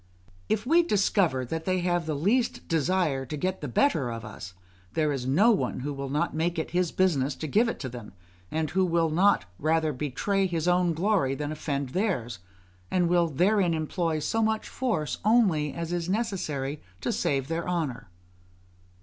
[0.49, 4.55] If we discover that they have the least desire to get the better of us,
[4.93, 8.13] there is no one who will not make it his business to give it them,
[8.49, 12.39] and who will not rather betray his own glory than offend theirs;
[12.89, 18.09] and will therein employ so much force only as is necessary to save their honour.